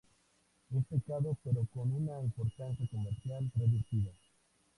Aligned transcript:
Es 0.75 0.83
pescado 0.87 1.37
pero 1.43 1.63
con 1.75 1.91
una 1.93 2.19
importancia 2.23 2.87
comercial 2.89 3.51
reducida. 3.53 4.09